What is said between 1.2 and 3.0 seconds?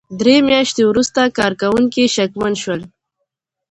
کارکوونکي شکمن شول.